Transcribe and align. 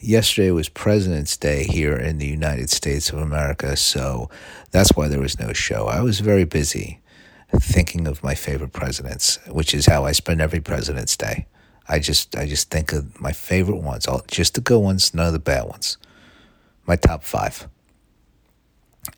yesterday 0.00 0.50
was 0.50 0.68
President's 0.68 1.36
Day 1.36 1.64
here 1.64 1.96
in 1.96 2.18
the 2.18 2.26
United 2.26 2.70
States 2.70 3.10
of 3.10 3.18
America, 3.18 3.76
so 3.76 4.30
that's 4.70 4.90
why 4.94 5.08
there 5.08 5.20
was 5.20 5.38
no 5.38 5.52
show. 5.52 5.86
I 5.86 6.00
was 6.00 6.20
very 6.20 6.44
busy 6.44 7.00
thinking 7.56 8.06
of 8.06 8.22
my 8.22 8.34
favorite 8.34 8.72
presidents, 8.72 9.38
which 9.48 9.74
is 9.74 9.86
how 9.86 10.04
I 10.04 10.12
spend 10.12 10.40
every 10.40 10.60
President's 10.60 11.16
Day. 11.16 11.46
I 11.88 11.98
just 11.98 12.36
I 12.36 12.46
just 12.46 12.70
think 12.70 12.92
of 12.92 13.20
my 13.20 13.32
favorite 13.32 13.82
ones, 13.82 14.06
all 14.06 14.22
just 14.28 14.54
the 14.54 14.60
good 14.60 14.80
ones, 14.80 15.14
none 15.14 15.26
of 15.26 15.32
the 15.32 15.38
bad 15.38 15.66
ones. 15.66 15.96
My 16.86 16.96
top 16.96 17.22
five. 17.22 17.66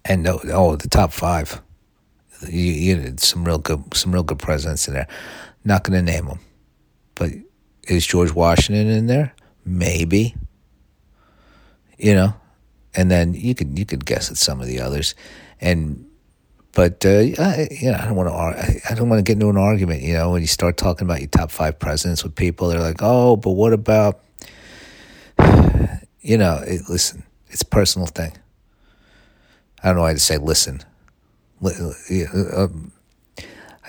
And 0.05 0.27
oh, 0.27 0.41
oh 0.53 0.77
the 0.77 0.89
top 0.89 1.13
five. 1.13 1.61
You, 2.49 2.63
you 2.63 3.15
some 3.19 3.45
real 3.45 3.59
good 3.59 3.95
some 3.95 4.13
real 4.13 4.23
good 4.23 4.39
presidents 4.39 4.87
in 4.87 4.95
there. 4.95 5.09
Not 5.65 5.85
going 5.85 6.05
to 6.05 6.13
name 6.13 6.27
them, 6.27 6.39
but 7.17 7.31
is 7.89 8.07
George 8.07 8.33
Washington 8.33 8.89
in 8.89 9.07
there? 9.09 9.35
Maybe. 9.65 10.35
You 12.01 12.15
know, 12.15 12.35
and 12.95 13.11
then 13.11 13.35
you 13.35 13.55
could 13.55 13.79
you 13.79 13.85
could 13.85 14.07
guess 14.07 14.31
at 14.31 14.37
some 14.37 14.61
of 14.61 14.67
the 14.67 14.81
others, 14.81 15.15
and 15.61 16.07
but 16.73 17.05
uh, 17.05 17.09
I, 17.09 17.69
you 17.71 17.91
know, 17.91 17.99
I 17.99 18.07
don't 18.07 18.17
want 18.17 18.29
to. 18.29 18.81
I 18.91 18.95
don't 18.95 19.09
want 19.09 19.19
to 19.19 19.23
get 19.23 19.35
into 19.35 19.51
an 19.51 19.57
argument. 19.57 20.03
You 20.03 20.15
know, 20.15 20.31
when 20.31 20.41
you 20.41 20.47
start 20.47 20.77
talking 20.77 21.07
about 21.07 21.21
your 21.21 21.29
top 21.29 21.51
five 21.51 21.79
presidents 21.79 22.23
with 22.23 22.35
people, 22.35 22.69
they're 22.69 22.81
like, 22.81 23.01
"Oh, 23.01 23.37
but 23.37 23.53
what 23.53 23.73
about?" 23.73 24.21
You 26.23 26.37
know, 26.37 26.63
it, 26.67 26.83
listen, 26.87 27.23
it's 27.49 27.63
a 27.63 27.67
personal 27.67 28.07
thing. 28.07 28.37
I 29.83 29.89
don't 29.89 29.97
know 29.97 30.03
why 30.03 30.13
to 30.13 30.19
say 30.19 30.37
listen. 30.37 30.83
Um, 31.65 32.93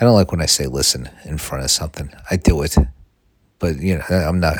don't 0.00 0.14
like 0.14 0.32
when 0.32 0.40
I 0.40 0.46
say 0.46 0.66
listen 0.66 1.10
in 1.26 1.36
front 1.36 1.62
of 1.62 1.70
something. 1.70 2.10
I 2.30 2.36
do 2.36 2.62
it, 2.62 2.74
but 3.62 3.80
you 3.80 3.96
know, 3.96 4.04
I'm 4.10 4.40
not. 4.40 4.56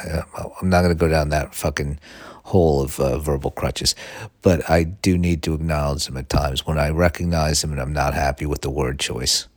I'm 0.62 0.70
not 0.70 0.82
going 0.82 0.96
to 0.96 0.98
go 0.98 1.08
down 1.08 1.30
that 1.30 1.56
fucking 1.56 1.98
hole 2.44 2.82
of 2.82 3.00
uh, 3.00 3.18
verbal 3.18 3.50
crutches. 3.50 3.96
But 4.42 4.70
I 4.70 4.84
do 4.84 5.18
need 5.18 5.42
to 5.42 5.54
acknowledge 5.54 6.06
them 6.06 6.16
at 6.16 6.28
times 6.28 6.64
when 6.64 6.78
I 6.78 6.90
recognize 6.90 7.60
them 7.60 7.72
and 7.72 7.80
I'm 7.80 7.92
not 7.92 8.14
happy 8.14 8.46
with 8.46 8.60
the 8.60 8.70
word 8.70 9.00
choice. 9.00 9.48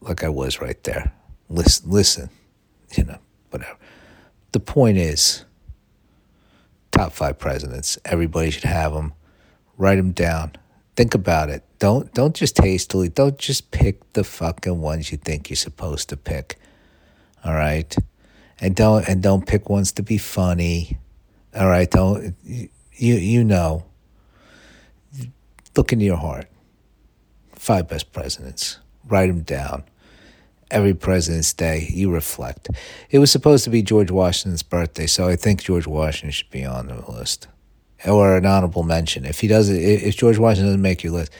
Like 0.00 0.22
I 0.22 0.28
was 0.28 0.60
right 0.60 0.80
there. 0.84 1.12
Listen, 1.48 1.90
listen, 1.90 2.30
you 2.96 3.02
know, 3.02 3.18
whatever. 3.50 3.76
The 4.52 4.60
point 4.60 4.98
is, 4.98 5.44
top 6.92 7.12
five 7.12 7.40
presidents. 7.40 7.98
Everybody 8.04 8.50
should 8.50 8.64
have 8.64 8.92
them. 8.92 9.14
Write 9.76 9.96
them 9.96 10.12
down. 10.12 10.52
Think 10.94 11.12
about 11.12 11.50
it. 11.50 11.64
Don't 11.80 12.14
don't 12.14 12.36
just 12.36 12.56
hastily. 12.58 13.08
Don't 13.08 13.36
just 13.36 13.72
pick 13.72 14.12
the 14.12 14.22
fucking 14.22 14.80
ones 14.80 15.10
you 15.10 15.18
think 15.18 15.50
you're 15.50 15.56
supposed 15.56 16.08
to 16.10 16.16
pick. 16.16 16.56
All 17.46 17.54
right, 17.54 17.94
and 18.60 18.74
don't 18.74 19.06
and 19.08 19.22
don't 19.22 19.46
pick 19.46 19.70
ones 19.70 19.92
to 19.92 20.02
be 20.02 20.18
funny. 20.18 20.98
All 21.54 21.68
right, 21.68 21.88
don't 21.88 22.34
you 22.44 22.68
you 22.92 23.44
know. 23.44 23.84
Look 25.76 25.92
into 25.92 26.06
your 26.06 26.16
heart. 26.16 26.48
Five 27.52 27.88
best 27.88 28.12
presidents. 28.12 28.78
Write 29.06 29.26
them 29.28 29.42
down. 29.42 29.84
Every 30.70 30.94
President's 30.94 31.52
Day, 31.52 31.86
you 31.90 32.10
reflect. 32.10 32.70
It 33.10 33.20
was 33.20 33.30
supposed 33.30 33.62
to 33.64 33.70
be 33.70 33.82
George 33.82 34.10
Washington's 34.10 34.64
birthday, 34.64 35.06
so 35.06 35.28
I 35.28 35.36
think 35.36 35.62
George 35.62 35.86
Washington 35.86 36.32
should 36.32 36.50
be 36.50 36.64
on 36.64 36.88
the 36.88 37.08
list, 37.08 37.46
or 38.04 38.36
an 38.36 38.46
honorable 38.46 38.82
mention. 38.82 39.24
If 39.24 39.40
he 39.40 39.46
doesn't, 39.46 39.76
if 39.76 40.16
George 40.16 40.38
Washington 40.38 40.68
doesn't 40.68 40.82
make 40.82 41.04
your 41.04 41.12
list, 41.12 41.30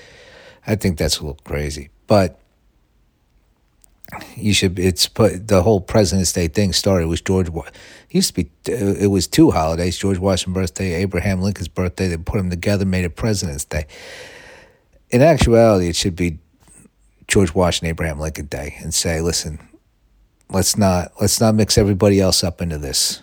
I 0.66 0.76
think 0.76 0.98
that's 0.98 1.18
a 1.18 1.22
little 1.22 1.40
crazy. 1.42 1.88
But 2.06 2.38
you 4.36 4.52
should. 4.52 4.78
It's 4.78 5.08
put 5.08 5.48
the 5.48 5.62
whole 5.62 5.80
President's 5.80 6.32
Day 6.32 6.48
thing 6.48 6.72
started 6.72 7.08
was 7.08 7.20
George. 7.20 7.48
Used 8.10 8.34
to 8.34 8.44
be. 8.44 8.50
Uh, 8.68 8.94
it 8.94 9.08
was 9.08 9.26
two 9.26 9.50
holidays: 9.50 9.98
George 9.98 10.18
Washington's 10.18 10.54
birthday, 10.54 10.94
Abraham 10.94 11.40
Lincoln's 11.40 11.68
birthday. 11.68 12.08
They 12.08 12.16
put 12.16 12.38
them 12.38 12.50
together, 12.50 12.84
made 12.84 13.04
it 13.04 13.16
President's 13.16 13.64
Day. 13.64 13.86
In 15.10 15.22
actuality, 15.22 15.88
it 15.88 15.96
should 15.96 16.16
be 16.16 16.38
George 17.26 17.54
Washington, 17.54 17.90
Abraham 17.90 18.20
Lincoln 18.20 18.46
Day, 18.46 18.76
and 18.80 18.94
say, 18.94 19.20
"Listen, 19.20 19.58
let's 20.50 20.76
not 20.76 21.12
let's 21.20 21.40
not 21.40 21.54
mix 21.54 21.76
everybody 21.76 22.20
else 22.20 22.44
up 22.44 22.62
into 22.62 22.78
this. 22.78 23.22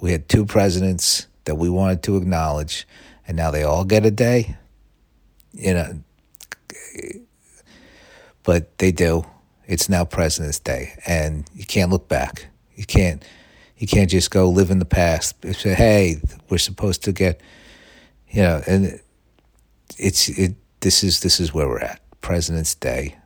We 0.00 0.12
had 0.12 0.28
two 0.28 0.44
presidents 0.44 1.28
that 1.44 1.54
we 1.54 1.70
wanted 1.70 2.02
to 2.04 2.16
acknowledge, 2.18 2.86
and 3.26 3.36
now 3.36 3.50
they 3.50 3.62
all 3.62 3.84
get 3.84 4.04
a 4.04 4.10
day. 4.10 4.56
You 5.52 5.74
know, 5.74 6.00
but 8.42 8.76
they 8.78 8.92
do." 8.92 9.24
It's 9.66 9.88
now 9.88 10.04
President's 10.04 10.58
Day, 10.58 10.94
and 11.06 11.48
you 11.54 11.64
can't 11.64 11.90
look 11.90 12.08
back. 12.08 12.48
You 12.74 12.84
can't. 12.84 13.24
You 13.76 13.86
can't 13.86 14.08
just 14.08 14.30
go 14.30 14.48
live 14.48 14.70
in 14.70 14.78
the 14.78 14.84
past. 14.84 15.36
Say, 15.54 15.74
hey, 15.74 16.16
we're 16.48 16.58
supposed 16.58 17.02
to 17.04 17.12
get, 17.12 17.40
you 18.30 18.42
know, 18.42 18.62
and 18.66 19.00
it's 19.98 20.28
it. 20.28 20.54
This 20.80 21.02
is 21.02 21.20
this 21.20 21.40
is 21.40 21.52
where 21.52 21.66
we're 21.66 21.80
at. 21.80 22.00
President's 22.20 22.74
Day. 22.74 23.16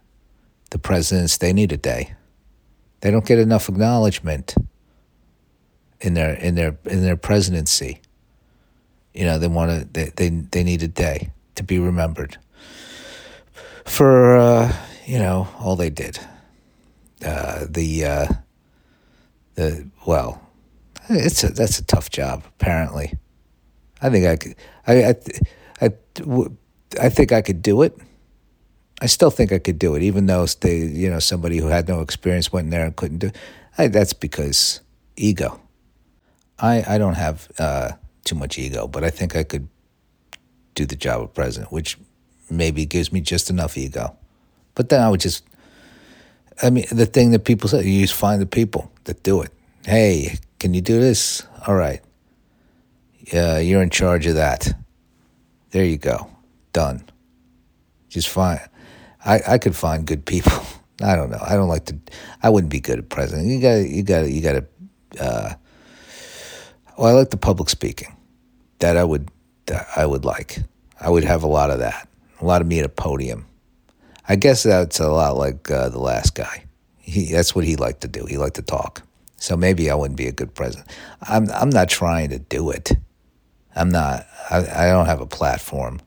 The 0.71 0.79
presidents 0.79 1.39
they 1.39 1.53
need 1.53 1.73
a 1.73 1.77
day. 1.77 2.15
They 3.01 3.11
don't 3.11 3.27
get 3.27 3.39
enough 3.39 3.69
acknowledgement 3.69 4.55
in 6.01 6.15
their 6.15 6.35
in 6.35 6.55
their 6.55 6.79
in 6.85 7.03
their 7.03 7.17
presidency. 7.17 8.01
You 9.13 9.25
know, 9.25 9.39
they 9.39 9.49
want 9.49 9.71
to. 9.71 9.89
They, 9.93 10.13
they 10.15 10.29
they 10.29 10.65
need 10.65 10.83
a 10.83 10.89
day 10.89 11.31
to 11.57 11.63
be 11.63 11.79
remembered 11.79 12.39
for. 13.85 14.37
Uh, 14.37 14.77
you 15.09 15.19
know, 15.19 15.49
all 15.59 15.75
they 15.75 15.89
did. 15.89 16.19
Uh, 17.25 17.65
the 17.69 18.05
uh, 18.05 18.27
the 19.55 19.89
well, 20.07 20.41
it's 21.09 21.43
a 21.43 21.49
that's 21.49 21.79
a 21.79 21.85
tough 21.85 22.11
job. 22.11 22.45
Apparently, 22.61 23.15
I 24.03 24.11
think 24.11 24.27
I 24.27 24.37
could. 24.37 24.55
I 24.87 25.05
I 25.05 25.15
I, 25.81 25.91
I 27.01 27.09
think 27.09 27.33
I 27.33 27.41
could 27.41 27.63
do 27.63 27.81
it. 27.83 27.97
I 29.01 29.07
still 29.07 29.31
think 29.31 29.51
I 29.51 29.59
could 29.59 29.79
do 29.79 29.95
it, 29.95 30.03
even 30.03 30.27
though 30.27 30.45
they, 30.45 30.77
you 30.77 31.09
know, 31.09 31.21
somebody 31.21 31.57
who 31.57 31.69
had 31.69 31.89
no 31.89 32.01
experience 32.01 32.53
went 32.53 32.67
in 32.67 32.71
there 32.71 32.85
and 32.85 32.95
couldn't 32.95 33.19
do. 33.19 33.31
it. 33.79 33.93
that's 33.93 34.13
because 34.13 34.83
ego. 35.17 35.59
I 36.59 36.85
I 36.87 36.99
don't 36.99 37.15
have 37.15 37.49
uh, 37.59 37.93
too 38.25 38.35
much 38.35 38.59
ego, 38.59 38.87
but 38.87 39.05
I 39.05 39.11
think 39.11 39.35
I 39.35 39.43
could 39.43 39.69
do 40.75 40.85
the 40.85 40.97
job 40.97 41.23
of 41.23 41.33
president, 41.33 41.73
which 41.73 41.97
maybe 42.51 42.85
gives 42.85 43.11
me 43.11 43.23
just 43.23 43.49
enough 43.49 43.79
ego. 43.79 44.15
But 44.79 44.91
then 44.91 45.01
I 45.01 45.09
would 45.09 45.19
just, 45.19 45.45
I 46.63 46.71
mean, 46.71 46.85
the 46.93 47.05
thing 47.05 47.33
that 47.33 47.41
people 47.41 47.69
say, 47.69 47.83
you 47.85 48.03
just 48.03 48.15
find 48.15 48.41
the 48.41 48.47
people 48.47 48.93
that 49.05 49.25
do 49.25 49.43
it. 49.43 49.51
Hey, 49.85 50.39
can 50.61 50.73
you 50.73 50.81
do 50.81 51.01
this? 51.01 51.43
All 51.67 51.75
right. 51.75 52.01
Yeah, 53.33 53.59
you're 53.59 53.83
in 53.83 53.91
charge 53.91 54.27
of 54.27 54.37
that. 54.37 54.73
There 55.73 55.85
you 55.85 55.97
go. 55.97 56.31
Done. 56.73 57.03
Just 58.09 58.29
fine. 58.29 58.61
I, 59.25 59.41
I 59.49 59.59
could 59.59 59.75
find 59.75 60.07
good 60.07 60.25
people. 60.25 60.63
I 61.03 61.17
don't 61.17 61.31
know. 61.31 61.43
I 61.45 61.57
don't 61.57 61.69
like 61.69 61.87
to. 61.87 61.99
I 62.41 62.49
wouldn't 62.49 62.71
be 62.71 62.79
good 62.79 63.01
at 63.01 63.09
president. 63.09 63.49
You 63.49 63.61
got. 63.61 63.75
You 63.79 64.05
got. 64.05 64.31
You 64.31 64.41
got 64.41 64.53
to. 64.53 65.25
Uh, 65.25 65.55
well, 66.97 67.09
I 67.09 67.19
like 67.19 67.31
the 67.31 67.37
public 67.37 67.69
speaking. 67.69 68.15
That 68.79 68.97
I 68.97 69.03
would. 69.03 69.29
That 69.67 69.89
I 69.97 70.07
would 70.07 70.25
like. 70.25 70.61
I 71.01 71.11
would 71.11 71.25
have 71.25 71.43
a 71.43 71.49
lot 71.49 71.73
of 71.73 71.81
that. 71.81 72.09
A 72.41 72.45
lot 72.45 72.61
of 72.61 72.69
me 72.69 72.79
at 72.79 72.87
a 72.87 72.89
podium. 72.89 73.45
I 74.29 74.37
guess 74.37 74.63
that's 74.63 75.01
a 75.01 75.09
lot 75.09 75.37
like 75.37 75.71
uh, 75.71 75.89
the 75.89 75.99
last 75.99 76.35
guy. 76.35 76.65
He, 76.99 77.33
that's 77.33 77.55
what 77.55 77.65
he 77.65 77.77
liked 77.77 78.03
to 78.03 78.09
do. 78.09 78.27
He 78.27 78.37
liked 78.37 78.57
to 78.57 78.63
talk. 78.63 79.03
So 79.37 79.57
maybe 79.57 79.91
I 79.91 79.95
wouldn't 79.95 80.19
be 80.19 80.27
a 80.27 80.33
good 80.33 80.55
president. 80.55 80.89
I'm 81.23 81.49
I'm 81.51 81.71
not 81.71 81.89
trying 81.89 82.31
to 82.31 82.39
do 82.39 82.71
it. 82.71 82.93
I'm 83.75 83.89
not. 83.89 84.27
I, 84.51 84.59
I 84.59 84.91
don't 84.91 85.07
have 85.07 85.21
a 85.21 85.27
platform. 85.27 86.01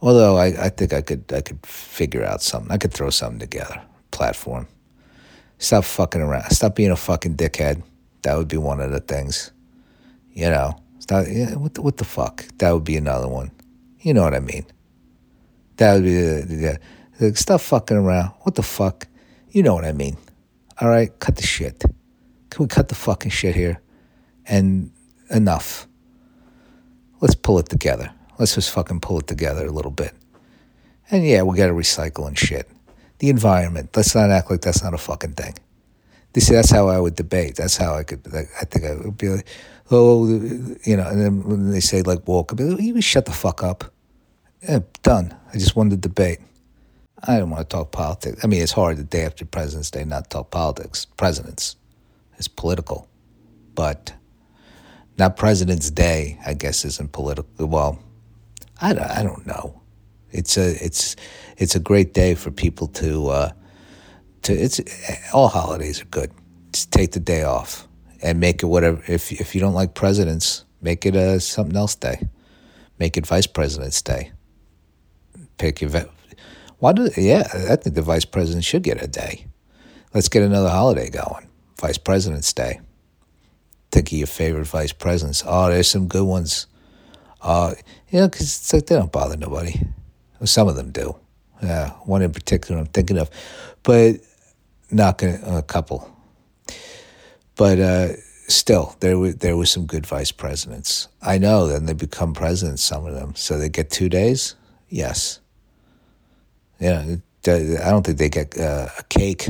Although 0.00 0.36
I, 0.36 0.46
I 0.46 0.68
think 0.70 0.92
I 0.92 1.02
could 1.02 1.30
I 1.32 1.42
could 1.42 1.64
figure 1.64 2.24
out 2.24 2.42
something. 2.42 2.72
I 2.72 2.78
could 2.78 2.92
throw 2.92 3.10
something 3.10 3.38
together. 3.38 3.80
Platform. 4.10 4.66
Stop 5.58 5.84
fucking 5.84 6.20
around. 6.20 6.50
Stop 6.50 6.74
being 6.74 6.90
a 6.90 6.96
fucking 6.96 7.36
dickhead. 7.36 7.82
That 8.22 8.36
would 8.36 8.48
be 8.48 8.56
one 8.56 8.80
of 8.80 8.90
the 8.90 9.00
things. 9.00 9.52
You 10.32 10.50
know. 10.50 10.82
Stop, 10.98 11.26
yeah, 11.28 11.56
what 11.56 11.74
the, 11.74 11.82
what 11.82 11.96
the 11.96 12.04
fuck? 12.04 12.44
That 12.58 12.70
would 12.72 12.84
be 12.84 12.96
another 12.96 13.26
one. 13.26 13.50
You 14.00 14.14
know 14.14 14.22
what 14.22 14.34
I 14.34 14.40
mean. 14.40 14.64
That 15.76 15.94
would 15.94 16.04
be 16.04 16.14
the, 16.14 16.44
the 16.46 16.80
like, 17.22 17.36
stop 17.36 17.60
fucking 17.60 17.96
around. 17.96 18.32
What 18.40 18.54
the 18.54 18.62
fuck? 18.62 19.06
You 19.50 19.62
know 19.62 19.74
what 19.74 19.84
I 19.84 19.92
mean. 19.92 20.16
All 20.80 20.88
right, 20.88 21.16
cut 21.18 21.36
the 21.36 21.46
shit. 21.46 21.84
Can 22.50 22.64
we 22.64 22.66
cut 22.66 22.88
the 22.88 22.94
fucking 22.94 23.30
shit 23.30 23.54
here? 23.54 23.80
And 24.46 24.90
enough. 25.30 25.86
Let's 27.20 27.34
pull 27.34 27.58
it 27.58 27.68
together. 27.68 28.12
Let's 28.38 28.54
just 28.54 28.70
fucking 28.70 29.00
pull 29.00 29.20
it 29.20 29.26
together 29.26 29.66
a 29.66 29.70
little 29.70 29.90
bit. 29.90 30.12
And 31.10 31.24
yeah, 31.24 31.42
we 31.42 31.56
got 31.56 31.68
to 31.68 31.72
recycle 31.72 32.26
and 32.26 32.38
shit. 32.38 32.68
The 33.18 33.28
environment. 33.28 33.90
Let's 33.94 34.14
not 34.14 34.30
act 34.30 34.50
like 34.50 34.62
that's 34.62 34.82
not 34.82 34.94
a 34.94 34.98
fucking 34.98 35.34
thing. 35.34 35.54
This, 36.32 36.44
is 36.44 36.50
that's 36.50 36.70
how 36.70 36.88
I 36.88 36.98
would 36.98 37.14
debate. 37.14 37.56
That's 37.56 37.76
how 37.76 37.94
I 37.94 38.02
could. 38.02 38.26
I 38.34 38.64
think 38.64 38.84
I 38.84 38.94
would 38.94 39.18
be 39.18 39.28
like, 39.28 39.46
oh, 39.90 40.26
you 40.26 40.96
know. 40.96 41.06
And 41.06 41.20
then 41.20 41.44
when 41.44 41.70
they 41.70 41.80
say 41.80 42.02
like 42.02 42.26
woke, 42.26 42.52
I'd 42.52 42.58
be 42.58 42.64
like, 42.64 42.80
you 42.80 43.00
shut 43.00 43.26
the 43.26 43.32
fuck 43.32 43.62
up. 43.62 43.84
Yeah, 44.62 44.80
done. 45.02 45.36
I 45.52 45.58
just 45.58 45.76
wanted 45.76 46.02
to 46.02 46.08
debate. 46.08 46.40
I 47.24 47.38
don't 47.38 47.50
want 47.50 47.68
to 47.68 47.76
talk 47.76 47.92
politics. 47.92 48.42
I 48.42 48.48
mean, 48.48 48.62
it's 48.62 48.72
hard 48.72 48.96
the 48.96 49.04
day 49.04 49.24
after 49.24 49.44
President's 49.44 49.90
Day 49.90 50.04
not 50.04 50.28
talk 50.28 50.50
politics. 50.50 51.04
Presidents, 51.04 51.76
it's 52.36 52.48
political, 52.48 53.08
but 53.74 54.12
not 55.18 55.36
President's 55.36 55.90
Day. 55.90 56.38
I 56.44 56.54
guess 56.54 56.84
isn't 56.84 57.12
political. 57.12 57.66
Well, 57.66 58.02
I 58.80 58.92
don't, 58.92 59.10
I 59.10 59.22
don't 59.22 59.46
know. 59.46 59.80
It's 60.30 60.56
a 60.56 60.84
it's 60.84 61.14
it's 61.58 61.76
a 61.76 61.80
great 61.80 62.12
day 62.12 62.34
for 62.34 62.50
people 62.50 62.88
to 62.88 63.28
uh, 63.28 63.52
to. 64.42 64.52
It's 64.52 64.80
all 65.32 65.48
holidays 65.48 66.02
are 66.02 66.06
good. 66.06 66.32
Just 66.72 66.90
take 66.90 67.12
the 67.12 67.20
day 67.20 67.44
off 67.44 67.86
and 68.20 68.40
make 68.40 68.64
it 68.64 68.66
whatever. 68.66 69.00
If 69.06 69.30
if 69.30 69.54
you 69.54 69.60
don't 69.60 69.74
like 69.74 69.94
presidents, 69.94 70.64
make 70.80 71.06
it 71.06 71.14
a 71.14 71.38
something 71.38 71.76
else 71.76 71.94
day. 71.94 72.28
Make 72.98 73.16
it 73.16 73.26
Vice 73.26 73.46
President's 73.46 74.02
Day. 74.02 74.32
Pick 75.58 75.80
your. 75.80 75.90
Why 76.82 76.92
do? 76.92 77.08
Yeah, 77.16 77.46
I 77.70 77.76
think 77.76 77.94
the 77.94 78.02
Vice 78.02 78.24
President 78.24 78.64
should 78.64 78.82
get 78.82 79.00
a 79.00 79.06
day. 79.06 79.46
Let's 80.14 80.28
get 80.28 80.42
another 80.42 80.68
holiday 80.68 81.10
going. 81.10 81.46
Vice 81.78 81.96
President's 81.96 82.52
Day. 82.52 82.80
Think 83.92 84.08
of 84.08 84.18
your 84.18 84.26
favorite 84.26 84.66
vice 84.66 84.92
presidents. 84.92 85.44
Oh, 85.46 85.70
there's 85.70 85.88
some 85.88 86.08
good 86.08 86.24
ones. 86.24 86.66
Uh, 87.40 87.74
you 88.10 88.18
know, 88.18 88.28
because 88.28 88.46
it's 88.46 88.72
like 88.72 88.86
they 88.86 88.96
don't 88.96 89.12
bother 89.12 89.36
nobody. 89.36 89.80
Well, 90.40 90.48
some 90.48 90.66
of 90.66 90.74
them 90.74 90.90
do. 90.90 91.14
Yeah, 91.62 91.90
one 92.02 92.20
in 92.20 92.32
particular 92.32 92.80
I'm 92.80 92.88
thinking 92.88 93.16
of, 93.16 93.30
but 93.84 94.16
not 94.90 95.18
gonna, 95.18 95.58
a 95.58 95.62
couple. 95.62 96.12
But 97.54 97.78
uh, 97.78 98.08
still, 98.48 98.96
there 98.98 99.16
were 99.20 99.30
there 99.30 99.56
were 99.56 99.66
some 99.66 99.86
good 99.86 100.04
vice 100.04 100.32
presidents. 100.32 101.06
I 101.22 101.38
know. 101.38 101.68
Then 101.68 101.86
they 101.86 101.92
become 101.92 102.34
presidents. 102.34 102.82
Some 102.82 103.06
of 103.06 103.14
them, 103.14 103.36
so 103.36 103.56
they 103.56 103.68
get 103.68 103.88
two 103.88 104.08
days. 104.08 104.56
Yes. 104.88 105.38
Yeah, 106.82 107.14
I 107.46 107.90
don't 107.90 108.04
think 108.04 108.18
they 108.18 108.28
get 108.28 108.58
uh, 108.58 108.88
a 108.98 109.04
cake. 109.04 109.46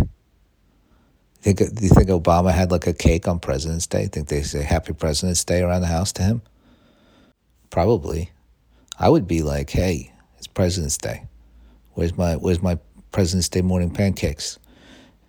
Think, 1.41 1.59
do 1.61 1.65
you 1.81 1.89
think 1.89 2.11
Obama 2.11 2.53
had 2.53 2.71
like 2.71 2.87
a 2.87 2.93
cake 2.93 3.27
on 3.27 3.41
President's 3.41 3.87
Day? 3.87 4.07
Think 4.07 4.29
they 4.29 4.43
say 4.43 4.63
Happy 4.63 4.93
President's 4.93 5.43
Day 5.43 5.63
around 5.63 5.81
the 5.81 5.87
house 5.87 6.13
to 6.13 6.23
him? 6.23 6.43
Probably. 7.71 8.31
I 8.99 9.09
would 9.09 9.27
be 9.27 9.41
like, 9.41 9.71
hey, 9.71 10.13
it's 10.37 10.47
President's 10.47 10.99
Day. 10.99 11.25
Where's 11.95 12.15
my 12.19 12.37
Where's 12.37 12.63
my 12.63 12.79
President's 13.13 13.49
Day 13.49 13.63
morning 13.63 13.91
pancakes? 13.91 14.59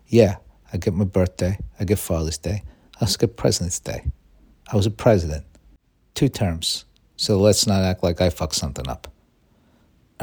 Yeah, 0.07 0.35
I 0.73 0.77
get 0.77 0.93
my 0.93 1.05
birthday. 1.05 1.57
I 1.79 1.85
get 1.85 1.99
Father's 1.99 2.37
Day. 2.37 2.63
I 2.97 3.05
also 3.05 3.17
get 3.17 3.37
President's 3.37 3.79
Day. 3.79 4.11
I 4.73 4.75
was 4.75 4.85
a 4.85 4.91
president, 4.91 5.45
two 6.15 6.27
terms. 6.27 6.83
So 7.15 7.39
let's 7.39 7.65
not 7.65 7.81
act 7.83 8.03
like 8.03 8.19
I 8.19 8.29
fucked 8.29 8.55
something 8.55 8.89
up. 8.89 9.07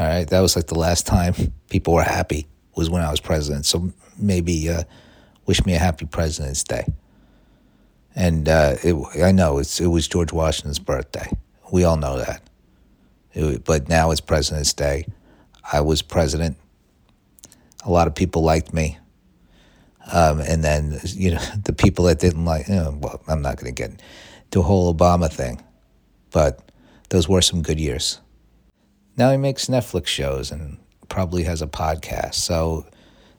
All 0.01 0.07
right, 0.07 0.27
that 0.29 0.41
was 0.41 0.57
like 0.57 0.69
the 0.69 0.79
last 0.79 1.07
time 1.07 1.35
people 1.69 1.93
were 1.93 2.03
happy 2.03 2.47
was 2.75 2.89
when 2.89 3.03
I 3.03 3.11
was 3.11 3.21
president. 3.21 3.67
So 3.67 3.93
maybe 4.17 4.71
uh, 4.71 4.85
wish 5.45 5.67
me 5.67 5.75
a 5.75 5.79
happy 5.79 6.07
President's 6.07 6.65
Day. 6.65 6.87
And 8.17 8.49
uh, 8.49 8.77
it, 8.83 8.97
I 9.23 9.31
know 9.31 9.59
it's, 9.59 9.79
it 9.79 9.89
was 9.89 10.09
George 10.09 10.33
Washington's 10.33 10.79
birthday. 10.79 11.31
We 11.71 11.85
all 11.85 11.99
know 11.99 12.17
that. 12.17 12.43
It, 13.35 13.67
but 13.67 13.91
now 13.91 14.11
it's 14.11 14.23
President's 14.23 14.73
Day. 14.73 15.05
I 15.71 15.83
was 15.83 16.01
president. 16.01 16.57
A 17.85 17.91
lot 17.91 18.07
of 18.07 18.15
people 18.15 18.43
liked 18.43 18.73
me. 18.73 18.97
Um, 20.11 20.41
and 20.41 20.65
then, 20.65 20.99
you 21.05 21.33
know, 21.33 21.43
the 21.65 21.75
people 21.75 22.07
that 22.07 22.21
didn't 22.21 22.47
like, 22.47 22.69
you 22.69 22.75
know, 22.77 22.99
well, 23.03 23.21
I'm 23.29 23.43
not 23.43 23.59
going 23.59 23.75
to 23.75 23.83
get 23.83 24.01
into 24.45 24.61
a 24.61 24.63
whole 24.63 24.95
Obama 24.95 25.31
thing, 25.31 25.63
but 26.31 26.73
those 27.11 27.29
were 27.29 27.43
some 27.43 27.61
good 27.61 27.79
years. 27.79 28.19
Now 29.17 29.31
he 29.31 29.37
makes 29.37 29.67
Netflix 29.67 30.07
shows 30.07 30.51
and 30.51 30.79
probably 31.09 31.43
has 31.45 31.61
a 31.61 31.67
podcast. 31.67 32.35
So 32.35 32.87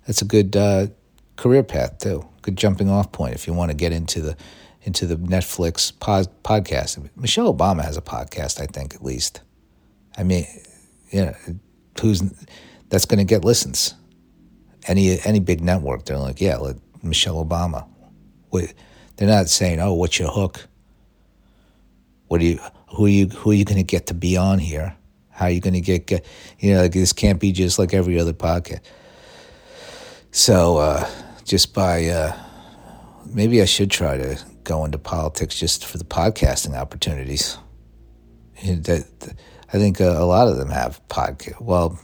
that's 0.06 0.21
a 0.21 0.25
good 0.25 0.56
uh, 0.56 0.88
career 1.35 1.63
path 1.63 2.00
too. 2.00 2.27
Good 2.41 2.57
jumping 2.57 2.89
off 2.89 3.12
point 3.12 3.35
if 3.35 3.47
you 3.47 3.53
want 3.53 3.71
to 3.71 3.77
get 3.77 3.91
into 3.91 4.21
the 4.21 4.38
into 4.83 5.06
the 5.06 5.15
Netflix 5.15 5.97
pod, 6.00 6.27
podcast. 6.44 7.09
Michelle 7.15 7.53
Obama 7.53 7.83
has 7.83 7.97
a 7.97 8.01
podcast, 8.01 8.59
I 8.59 8.65
think, 8.65 8.95
at 8.95 9.03
least. 9.03 9.41
I 10.18 10.23
mean, 10.23 10.45
you 11.12 11.25
know, 11.25 11.35
who's 12.01 12.21
that's 12.89 13.06
going 13.06 13.19
to 13.19 13.24
get 13.24 13.45
listens? 13.45 13.94
Any 14.88 15.19
any 15.24 15.39
big 15.39 15.62
network, 15.62 16.06
they're 16.06 16.17
like, 16.17 16.41
yeah, 16.41 16.57
let 16.57 16.77
Michelle 17.03 17.44
Obama. 17.44 17.88
They're 18.51 19.29
not 19.29 19.50
saying, 19.50 19.79
oh, 19.79 19.94
what's 19.94 20.17
your 20.17 20.29
hook? 20.29 20.67
What 22.27 22.39
do 22.39 22.47
you 22.47 22.59
who 22.88 23.06
are 23.06 23.09
you 23.09 23.27
who 23.27 23.51
are 23.51 23.53
you 23.53 23.65
going 23.65 23.77
to 23.77 23.83
get 23.83 24.07
to 24.07 24.13
be 24.13 24.35
on 24.35 24.59
here? 24.59 24.95
How 25.41 25.47
are 25.47 25.49
you 25.49 25.59
going 25.59 25.73
to 25.73 25.81
get, 25.81 26.23
you 26.59 26.71
know 26.71 26.83
like 26.83 26.91
this 26.91 27.13
can't 27.13 27.39
be 27.39 27.51
just 27.51 27.79
like 27.79 27.95
every 27.95 28.19
other 28.19 28.31
podcast. 28.31 28.81
So 30.29 30.77
uh, 30.77 31.09
just 31.45 31.73
by 31.73 32.05
uh, 32.09 32.38
maybe 33.25 33.59
I 33.59 33.65
should 33.65 33.89
try 33.89 34.17
to 34.17 34.39
go 34.63 34.85
into 34.85 34.99
politics 34.99 35.57
just 35.57 35.83
for 35.83 35.97
the 35.97 36.03
podcasting 36.03 36.75
opportunities. 36.77 37.57
That 38.63 39.33
I 39.73 39.79
think 39.79 39.99
a, 39.99 40.11
a 40.11 40.25
lot 40.25 40.47
of 40.47 40.57
them 40.57 40.69
have 40.69 41.01
podcast. 41.07 41.59
Well, 41.59 41.99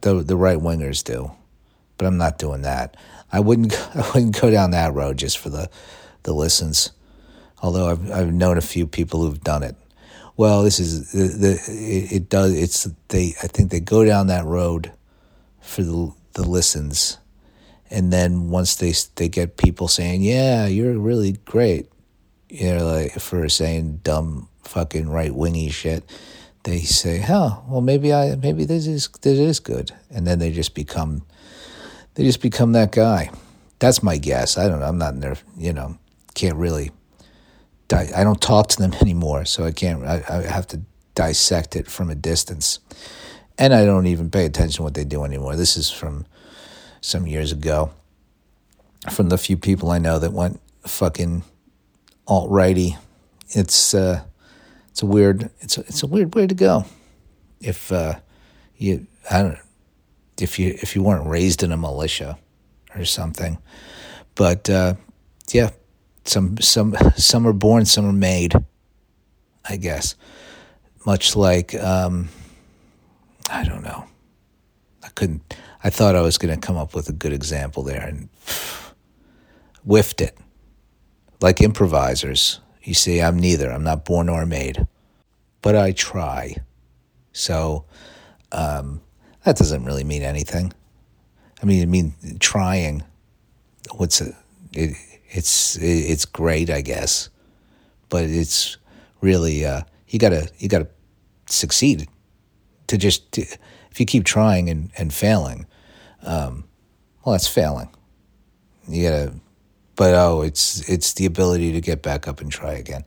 the 0.00 0.22
the 0.22 0.34
right 0.34 0.56
wingers 0.56 1.04
do, 1.04 1.32
but 1.98 2.06
I'm 2.06 2.16
not 2.16 2.38
doing 2.38 2.62
that. 2.62 2.96
I 3.30 3.40
wouldn't 3.40 3.74
I 3.94 4.10
wouldn't 4.14 4.40
go 4.40 4.50
down 4.50 4.70
that 4.70 4.94
road 4.94 5.18
just 5.18 5.36
for 5.36 5.50
the 5.50 5.68
the 6.22 6.32
listens. 6.32 6.92
Although 7.62 7.90
I've 7.90 8.10
I've 8.10 8.32
known 8.32 8.56
a 8.56 8.62
few 8.62 8.86
people 8.86 9.20
who've 9.20 9.44
done 9.44 9.62
it. 9.62 9.76
Well, 10.36 10.62
this 10.62 10.80
is 10.80 11.12
the, 11.12 11.28
the 11.28 11.60
it, 12.16 12.28
does 12.28 12.52
it's 12.52 12.84
they 13.08 13.34
I 13.42 13.46
think 13.46 13.70
they 13.70 13.80
go 13.80 14.04
down 14.04 14.26
that 14.28 14.44
road 14.44 14.92
for 15.60 15.82
the 15.82 16.12
the 16.32 16.42
listens 16.42 17.18
and 17.90 18.12
then 18.12 18.50
once 18.50 18.76
they 18.76 18.92
they 19.14 19.28
get 19.28 19.56
people 19.56 19.88
saying, 19.88 20.22
"Yeah, 20.22 20.66
you're 20.66 20.98
really 20.98 21.32
great," 21.44 21.88
you 22.48 22.74
know, 22.74 22.86
like 22.86 23.12
for 23.20 23.48
saying 23.48 24.00
dumb 24.02 24.48
fucking 24.62 25.08
right 25.08 25.34
wingy 25.34 25.68
shit, 25.68 26.04
they 26.64 26.80
say, 26.80 27.18
"Huh, 27.20 27.60
well 27.68 27.80
maybe 27.80 28.12
I 28.12 28.34
maybe 28.36 28.64
this 28.64 28.86
is 28.86 29.08
this 29.22 29.38
is 29.38 29.60
good," 29.60 29.92
and 30.10 30.26
then 30.26 30.40
they 30.40 30.50
just 30.50 30.74
become 30.74 31.22
they 32.14 32.24
just 32.24 32.40
become 32.40 32.72
that 32.72 32.90
guy. 32.92 33.30
That's 33.78 34.02
my 34.02 34.18
guess. 34.18 34.58
I 34.58 34.68
don't 34.68 34.80
know. 34.80 34.86
I'm 34.86 34.98
not 34.98 35.14
in 35.14 35.20
there. 35.20 35.36
You 35.56 35.72
know, 35.72 35.98
can't 36.34 36.56
really. 36.56 36.90
I 37.92 38.24
don't 38.24 38.40
talk 38.40 38.68
to 38.68 38.78
them 38.78 38.94
anymore, 39.00 39.44
so 39.44 39.64
I 39.64 39.72
can't. 39.72 40.04
I, 40.04 40.22
I 40.28 40.42
have 40.42 40.66
to 40.68 40.80
dissect 41.14 41.76
it 41.76 41.88
from 41.88 42.10
a 42.10 42.14
distance, 42.14 42.80
and 43.58 43.74
I 43.74 43.84
don't 43.84 44.06
even 44.06 44.30
pay 44.30 44.44
attention 44.44 44.76
to 44.76 44.82
what 44.82 44.94
they 44.94 45.04
do 45.04 45.24
anymore. 45.24 45.56
This 45.56 45.76
is 45.76 45.90
from 45.90 46.26
some 47.00 47.26
years 47.26 47.52
ago 47.52 47.90
from 49.10 49.28
the 49.28 49.38
few 49.38 49.56
people 49.56 49.90
I 49.90 49.98
know 49.98 50.18
that 50.18 50.32
went 50.32 50.60
fucking 50.86 51.42
alt 52.26 52.50
righty. 52.50 52.96
It's 53.50 53.94
uh, 53.94 54.24
it's 54.88 55.02
a 55.02 55.06
weird 55.06 55.50
it's 55.60 55.78
a, 55.78 55.80
it's 55.80 56.02
a 56.02 56.06
weird 56.06 56.34
way 56.34 56.46
to 56.46 56.54
go. 56.54 56.86
If 57.60 57.92
uh, 57.92 58.18
you 58.76 59.06
I 59.30 59.42
don't 59.42 59.58
if 60.40 60.58
you 60.58 60.76
if 60.80 60.96
you 60.96 61.02
weren't 61.02 61.26
raised 61.28 61.62
in 61.62 61.72
a 61.72 61.76
militia 61.76 62.38
or 62.94 63.04
something, 63.04 63.58
but 64.34 64.68
uh, 64.70 64.94
yeah, 65.52 65.70
some 66.24 66.58
some 66.58 66.96
some 67.16 67.46
are 67.46 67.52
born, 67.52 67.84
some 67.84 68.06
are 68.06 68.12
made. 68.12 68.54
I 69.66 69.76
guess, 69.76 70.14
much 71.06 71.36
like 71.36 71.74
um, 71.74 72.28
I 73.50 73.64
don't 73.64 73.82
know. 73.82 74.04
I 75.02 75.08
couldn't. 75.08 75.54
I 75.82 75.90
thought 75.90 76.16
I 76.16 76.22
was 76.22 76.38
going 76.38 76.58
to 76.58 76.66
come 76.66 76.76
up 76.76 76.94
with 76.94 77.08
a 77.08 77.12
good 77.12 77.32
example 77.32 77.82
there 77.82 78.02
and 78.02 78.28
whiffed 79.84 80.20
it. 80.20 80.36
Like 81.40 81.60
improvisers, 81.60 82.60
you 82.82 82.94
see, 82.94 83.20
I'm 83.20 83.38
neither. 83.38 83.70
I'm 83.70 83.84
not 83.84 84.04
born 84.04 84.28
or 84.28 84.46
made, 84.46 84.86
but 85.60 85.76
I 85.76 85.92
try. 85.92 86.56
So 87.32 87.84
um, 88.52 89.02
that 89.44 89.56
doesn't 89.56 89.84
really 89.84 90.04
mean 90.04 90.22
anything. 90.22 90.72
I 91.62 91.66
mean, 91.66 91.82
I 91.82 91.86
mean 91.86 92.14
trying. 92.38 93.02
What's 93.96 94.20
it? 94.20 94.34
it 94.72 94.96
it's 95.34 95.76
it's 95.76 96.24
great, 96.24 96.70
I 96.70 96.80
guess, 96.80 97.28
but 98.08 98.24
it's 98.24 98.78
really 99.20 99.64
uh, 99.64 99.82
you 100.08 100.18
gotta 100.18 100.50
you 100.58 100.68
gotta 100.68 100.88
succeed 101.46 102.08
to 102.86 102.96
just 102.96 103.30
to, 103.32 103.42
if 103.90 104.00
you 104.00 104.06
keep 104.06 104.24
trying 104.24 104.70
and, 104.70 104.90
and 104.96 105.12
failing 105.12 105.66
um, 106.24 106.64
well, 107.24 107.32
that's 107.32 107.48
failing. 107.48 107.88
You 108.88 109.10
gotta, 109.10 109.34
but 109.96 110.14
oh, 110.14 110.42
it's 110.42 110.88
it's 110.88 111.14
the 111.14 111.26
ability 111.26 111.72
to 111.72 111.80
get 111.80 112.02
back 112.02 112.26
up 112.28 112.40
and 112.40 112.50
try 112.50 112.72
again. 112.72 113.04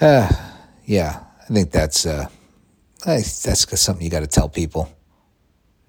Uh, 0.00 0.30
yeah, 0.84 1.24
I 1.42 1.52
think 1.52 1.70
that's 1.70 2.06
uh, 2.06 2.28
that's 3.04 3.80
something 3.80 4.04
you 4.04 4.10
got 4.10 4.20
to 4.20 4.26
tell 4.26 4.48
people. 4.48 4.92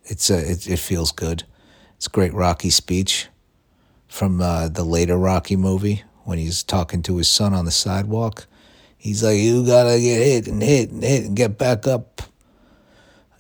It's 0.06 0.32
uh, 0.32 0.44
it, 0.46 0.68
it 0.68 0.80
feels 0.80 1.12
good. 1.12 1.44
It's 1.96 2.08
a 2.08 2.12
great 2.12 2.34
Rocky 2.34 2.70
speech 2.70 3.28
from 4.08 4.42
uh, 4.42 4.70
the 4.70 4.84
later 4.84 5.18
Rocky 5.18 5.56
movie 5.56 6.04
when 6.24 6.38
he's 6.38 6.64
talking 6.64 7.02
to 7.04 7.18
his 7.18 7.30
son 7.30 7.54
on 7.54 7.66
the 7.66 7.72
sidewalk. 7.72 8.48
He's 8.98 9.24
like, 9.24 9.38
"You 9.38 9.66
gotta 9.66 10.00
get 10.00 10.22
hit 10.22 10.48
and 10.48 10.62
hit 10.62 10.92
and 10.92 11.04
hit 11.04 11.26
and 11.26 11.36
get 11.36 11.58
back 11.58 11.88
up." 11.88 12.22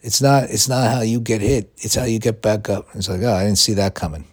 It's 0.01 0.21
not 0.21 0.43
it's 0.45 0.69
not 0.69 0.91
how 0.91 1.01
you 1.01 1.19
get 1.19 1.41
hit. 1.41 1.73
It's 1.77 1.95
how 1.95 2.05
you 2.05 2.19
get 2.19 2.41
back 2.41 2.69
up. 2.69 2.87
It's 2.93 3.09
like, 3.09 3.21
oh, 3.23 3.33
I 3.33 3.43
didn't 3.43 3.57
see 3.57 3.73
that 3.73 3.95
coming. 3.95 4.25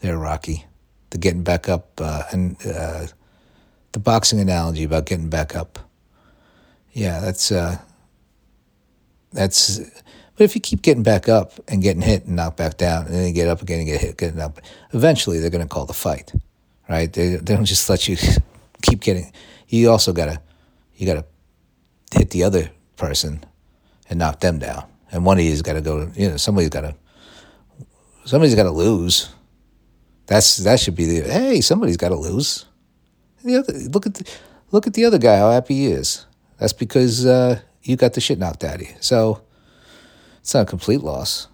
There, 0.00 0.18
Rocky. 0.18 0.66
The 1.10 1.18
getting 1.18 1.44
back 1.44 1.68
up 1.68 2.00
uh, 2.00 2.24
and 2.32 2.56
uh, 2.66 3.06
the 3.92 4.00
boxing 4.00 4.40
analogy 4.40 4.84
about 4.84 5.06
getting 5.06 5.28
back 5.28 5.54
up. 5.54 5.78
Yeah, 6.92 7.20
that's 7.20 7.52
uh, 7.52 7.78
that's. 9.32 9.80
But 10.42 10.46
if 10.46 10.56
you 10.56 10.60
keep 10.60 10.82
getting 10.82 11.04
back 11.04 11.28
up 11.28 11.52
and 11.68 11.80
getting 11.80 12.02
hit 12.02 12.24
and 12.24 12.34
knocked 12.34 12.56
back 12.56 12.76
down, 12.76 13.06
and 13.06 13.14
then 13.14 13.28
you 13.28 13.32
get 13.32 13.46
up 13.46 13.62
again 13.62 13.78
and 13.78 13.86
get 13.86 14.00
hit, 14.00 14.18
getting 14.18 14.40
up, 14.40 14.58
eventually 14.92 15.38
they're 15.38 15.50
going 15.50 15.62
to 15.62 15.72
call 15.72 15.86
the 15.86 15.92
fight, 15.92 16.32
right? 16.88 17.12
They 17.12 17.36
they 17.36 17.54
don't 17.54 17.64
just 17.64 17.88
let 17.88 18.08
you 18.08 18.16
keep 18.82 19.02
getting. 19.02 19.32
You 19.68 19.92
also 19.92 20.12
gotta 20.12 20.40
you 20.96 21.06
gotta 21.06 21.24
hit 22.12 22.30
the 22.30 22.42
other 22.42 22.72
person 22.96 23.44
and 24.10 24.18
knock 24.18 24.40
them 24.40 24.58
down, 24.58 24.82
and 25.12 25.24
one 25.24 25.38
of 25.38 25.44
you's 25.44 25.62
got 25.62 25.74
to 25.74 25.80
go. 25.80 26.10
You 26.16 26.30
know, 26.30 26.36
somebody's 26.38 26.70
got 26.70 26.80
to 26.80 26.96
somebody's 28.24 28.56
got 28.56 28.64
to 28.64 28.72
lose. 28.72 29.32
That's 30.26 30.56
that 30.56 30.80
should 30.80 30.96
be 30.96 31.06
the 31.06 31.30
hey. 31.30 31.60
Somebody's 31.60 31.96
got 31.96 32.08
to 32.08 32.16
lose. 32.16 32.64
The 33.44 33.58
other 33.58 33.74
look 33.74 34.06
at 34.06 34.14
the, 34.14 34.28
look 34.72 34.88
at 34.88 34.94
the 34.94 35.04
other 35.04 35.18
guy. 35.18 35.38
How 35.38 35.52
happy 35.52 35.74
he 35.74 35.86
is. 35.86 36.26
That's 36.58 36.72
because 36.72 37.26
uh, 37.26 37.60
you 37.84 37.94
got 37.94 38.14
the 38.14 38.20
shit 38.20 38.40
knocked 38.40 38.64
out 38.64 38.80
of 38.80 38.82
you. 38.82 38.94
So 38.98 39.42
it's 40.42 40.54
not 40.54 40.64
a 40.64 40.66
complete 40.66 41.00
loss. 41.02 41.46